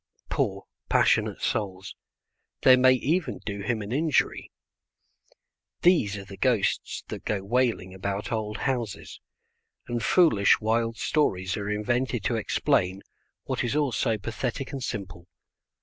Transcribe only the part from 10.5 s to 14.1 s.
wild stories are invented to explain what is all